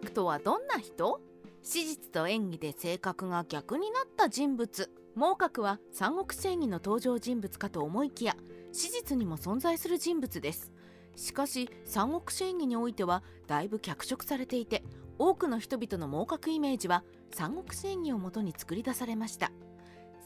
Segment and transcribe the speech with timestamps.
[0.00, 1.20] 格とはどんな人？
[1.62, 4.90] 史実と演技で性格が逆になった人物。
[5.14, 8.34] 孟獲は三国志演義の登場人物かと思いきや
[8.72, 10.72] 史実にも存在する人物です。
[11.16, 14.82] しかし三国志演義においてはだいぶ脚色されていて
[15.18, 19.52] 多くの人々の孟獲イメージは三国志演義をもとに作り出されました。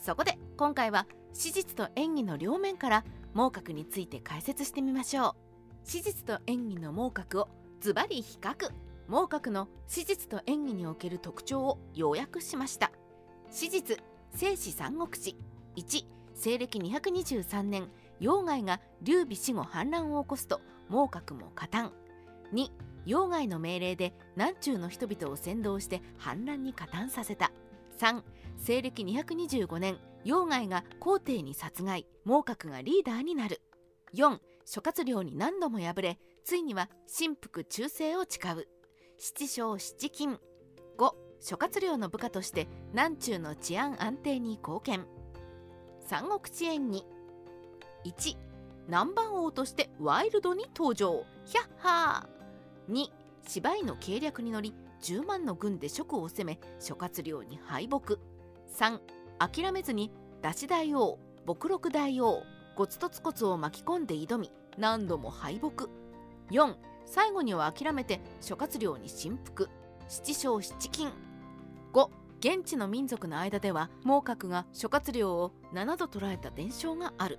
[0.00, 5.32] そこで今回は史実と演技の両面から孟獲について解説してみましょう。
[5.82, 7.48] 史実と演技の孟獲を
[7.80, 8.70] ズバリ比較。
[9.06, 12.90] 孟獲の史実と演技における特徴を要約しました。
[13.50, 13.98] 史実
[14.34, 15.36] 正史三国志
[15.76, 16.04] 1
[16.34, 17.88] 西暦223年
[18.20, 21.92] 妖害が劉備死後反乱を起こすと孟獲も加担。
[22.52, 22.70] 2
[23.06, 27.52] 妖害の命令で南中の人々を先導して反乱に加担させた。
[27.98, 28.22] 3
[28.56, 33.60] 西暦225年妖害が皇帝に殺害孟獲がリーダーになる。
[34.14, 38.66] 4諸葛亮に何度も敗れついには神服忠誠を誓う。
[39.26, 40.38] 七将七金。
[40.98, 45.06] 5諸葛亮の部下として南中の治安安定に貢献。
[46.06, 47.06] 三国志演義
[48.04, 48.36] 1
[48.86, 51.24] 南蛮王としてワイルドに登場。
[51.46, 52.92] ヒャッハー。
[52.92, 53.06] 2
[53.48, 58.18] 芝居の計略に乗り10万の軍で蜀を攻め諸葛亮に敗北。
[58.78, 59.00] 3
[59.38, 62.42] 諦めずに出し大王牧禄大王
[62.76, 65.86] ゴツとツコツを巻き込んで挑み何度も敗北。
[66.50, 66.74] 4
[67.06, 69.68] 最後には諦めて諸葛亮に臣服
[70.08, 71.12] 七将七金。
[71.92, 72.08] 5
[72.40, 77.38] 現地の民族の間では孟獲が諸葛亮を7度捉えた伝承がある。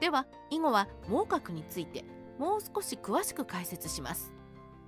[0.00, 2.04] では以後は孟獲について
[2.38, 4.32] もう少し詳しく解説します。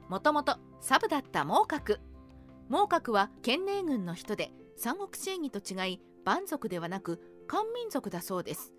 [0.09, 2.01] もともとサブだった孟獲
[2.69, 8.73] 孟獲は建寧軍の人で三国志演義と違い蛮族ではなく漢民族だそうです。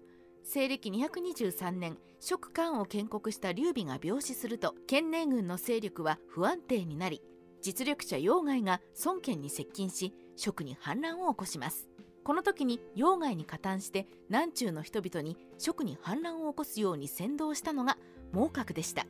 [0.48, 7.24] 西暦223年蜀漢を建国した劉備が病死すると建寧軍の勢力は不安定になり
[7.64, 11.90] 実力者妖害が孫権に接近し蜀に反乱を起こします。
[12.24, 17.98] この時に妖害に加担して南中の人々に蜀に反乱を起こすように先導したのが
[18.32, 19.08] 孟獲でした。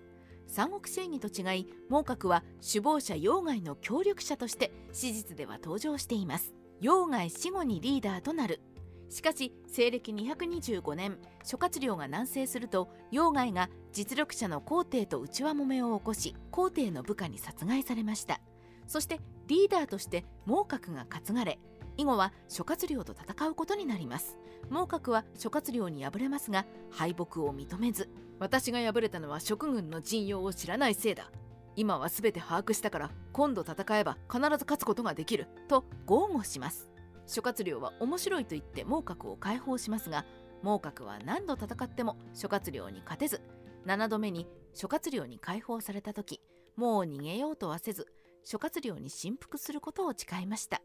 [0.48, 6.54] 三国志演義と違い孟獲は首謀者妖害の協力者として史実では登場しています。
[6.82, 8.62] 妖害死後にリーダーとなる
[9.10, 18.40] しかし西暦225年諸葛亮が南征すると妖害が実力者の皇帝と内輪もめを起こし皇帝の部下に殺害されました。
[18.88, 21.60] そしてリーダーとして孟獲が担がれ
[21.98, 24.38] 以後は諸葛亮と戦うことになります。
[24.70, 31.32] 孟獲は諸葛亮に敗れますが敗北を認めず私が敗れたのは蜀軍の陣容を知らないせいだ。
[31.78, 35.48] 今は全て把握したから今度戦えば必ず勝つことができる。
[35.68, 36.95] と豪語します。
[37.28, 40.26] 諸葛亮は面白いと言って孟獲を解放しますが
[40.64, 43.42] 孟獲は何度戦っても諸葛亮に勝てず
[43.86, 46.42] 7度目に諸葛亮に解放された時
[46.76, 48.08] もう逃げようとはせず
[48.46, 50.82] 諸葛亮に臣服することを誓いました。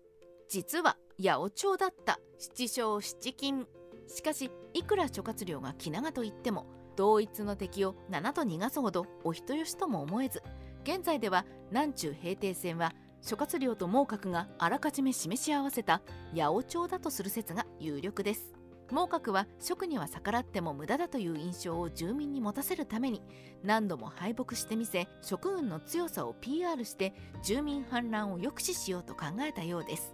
[0.49, 2.19] 実は八百長だった。
[2.39, 3.67] 七将七金。
[4.09, 10.43] しかしいくら諸葛亮が気長と言っても同一の敵を7と逃がすほどお人よしとも思えず
[10.83, 16.03] 現在では南中平定戦は諸葛亮と孟獲があらかじめ示し合わせた
[16.35, 18.55] 八百長だとする説が有力です。
[18.91, 23.23] 孟獲は蜀には逆らっても無駄だという印象を住民に持たせるために
[23.63, 27.15] 何度も敗北してみせ蜀軍の強さを PR して
[27.45, 30.13] 住民反乱を抑止しようと考えたようです。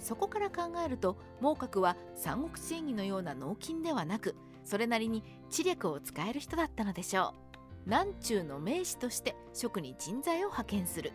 [0.00, 7.48] そこから考えると孟獲は三国志演義のような脳筋ではなくそれなりに知略を使える人だったのでしょう。
[7.86, 11.12] 南中の名士として蜀に人材を派遣する。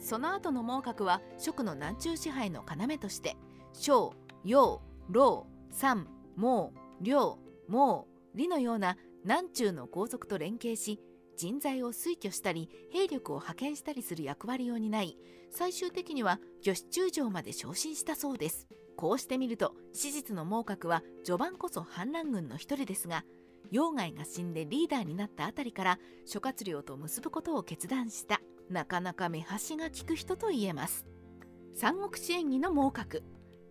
[0.00, 3.36] その後の孟獲は蜀の南中支配の要として
[3.72, 7.38] 小陽老三孟梁
[7.68, 11.00] 孟李のような南中の皇族と連携し
[11.36, 15.16] 人材を推挙したり兵力を派遣したりする役割を担い
[15.50, 18.68] 最終的には御子中将まで昇進したそうです。
[18.96, 23.24] こうしてみると史実の孟獲は序盤こそ反乱軍の一人ですが
[23.72, 28.39] 妖害が死んでリーダーになったあたりから諸葛亮と結ぶことを決断した。
[28.70, 31.04] なかなか目端が利く人と言えます。
[31.74, 33.22] 三国志演義の孟獲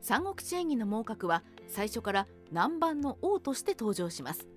[0.02, 4.48] 三国志演義の孟獲は最初から南蛮の王として登場します。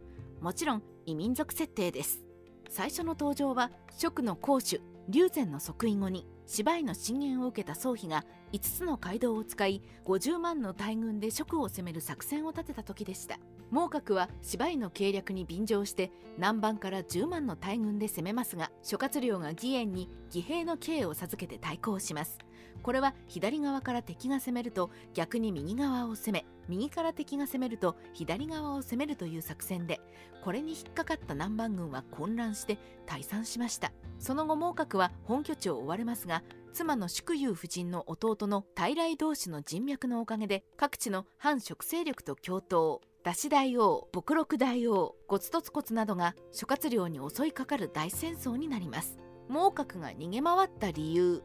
[0.40, 2.24] もちろん異民族設定です。
[2.68, 13.38] 最初の登場は蜀の公主龍禅の即位後に芝居の進言を受けた宗妃が5つの街道を使い50万の大軍で蜀を攻める作戦を立てた時でした。
[13.72, 22.38] 孟獲は芝居の計略に便乗して南蛮から10万の大軍で攻めますが諸葛亮が義援に義兵の刑を授けて対抗します。
[22.82, 30.00] これは左側から敵が攻めると逆に右側を攻め右から敵が攻めると左側を攻めるという作戦で
[30.44, 32.76] これに引っかかった南蛮軍は混乱して
[33.06, 33.90] 退散しました。
[34.18, 36.42] その後孟獲は本拠地を追われますが
[36.74, 43.00] 妻の祝友夫人の弟の大来同士の人脈のおかげで各地の反食勢力と共闘。
[43.24, 49.16] 出し大王牧六大王ゴツトツコツなどが諸葛亮に襲いかかる大戦争になります。
[49.48, 51.40] 孟獲が逃げ回った理由。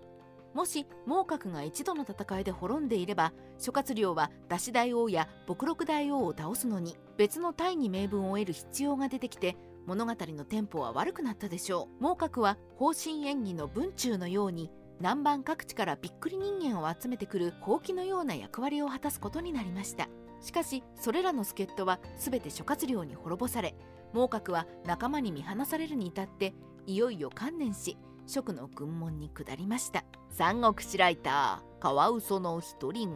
[0.55, 12.03] もし孟獲が一度の戦いで滅んでいれば諸葛亮は出し大王や牧六大王を倒すのに別の大義名分を得る必要が出てきて物語のテンポは悪くなったでしょう。
[12.03, 20.09] 孟獲は方針演技の文中のように南蛮各地からびっくり人間を集めてくるほうきのような役割を果たすことになりました。
[20.41, 23.75] しかしそれらの助っ人は全て諸葛亮に滅ぼされ
[24.13, 26.53] 孟獲は仲間に見放されるに至って
[26.85, 30.03] いよいよ観念し蜀の軍門に下りました。
[30.29, 33.11] 三国志ライターカワウソの独り言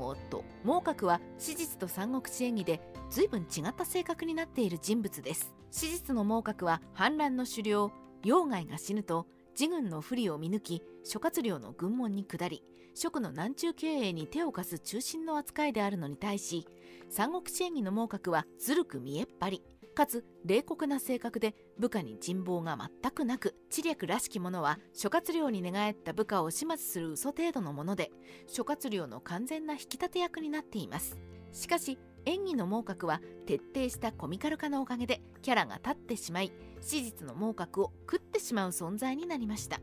[0.64, 5.54] 孟獲は史実と三国志演義で随分違った性格になっている人物です。
[5.70, 7.92] 史実の孟獲は反乱の首領
[8.24, 9.28] 陽外が死ぬと
[9.60, 12.64] 自軍の不利を見抜き諸葛亮の軍門に下り
[12.94, 16.68] 蜀の南中経営に手を貸す中心の扱いであるのに対し
[17.10, 19.64] 三国志演義の孟獲はずるく見えっ張り。
[19.94, 28.10] かつ冷酷な性格で部下に人望が全くなく知略らしきものは諸葛亮に寝返った部下を始末する嘘程度のもので
[28.48, 31.18] 諸葛亮の完全な引き立て役になっています。
[31.52, 39.82] しかし演技の孟獲は徹底したコミカル化のおかげでキャラが立ってしまい史実の孟獲を食ってしまう存在になりました。